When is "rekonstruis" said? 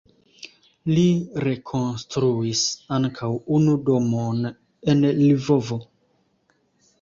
1.47-2.63